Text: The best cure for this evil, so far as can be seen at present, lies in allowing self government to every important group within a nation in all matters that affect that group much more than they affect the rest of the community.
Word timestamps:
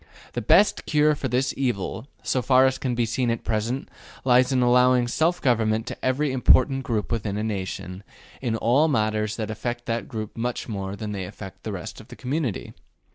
The 0.33 0.41
best 0.41 0.87
cure 0.87 1.13
for 1.13 1.27
this 1.27 1.53
evil, 1.55 2.07
so 2.23 2.41
far 2.41 2.65
as 2.65 2.79
can 2.79 2.95
be 2.95 3.05
seen 3.05 3.29
at 3.29 3.43
present, 3.43 3.87
lies 4.25 4.51
in 4.51 4.63
allowing 4.63 5.07
self 5.07 5.39
government 5.39 5.85
to 5.85 6.03
every 6.03 6.31
important 6.31 6.81
group 6.81 7.11
within 7.11 7.37
a 7.37 7.43
nation 7.43 8.01
in 8.41 8.55
all 8.55 8.87
matters 8.87 9.35
that 9.35 9.51
affect 9.51 9.85
that 9.85 10.07
group 10.07 10.35
much 10.35 10.67
more 10.67 10.95
than 10.95 11.11
they 11.11 11.25
affect 11.25 11.61
the 11.61 11.71
rest 11.71 12.01
of 12.01 12.07
the 12.07 12.15
community. 12.15 12.73